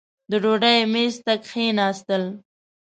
[0.29, 2.23] د ډوډۍ مېز ته کښېنستل.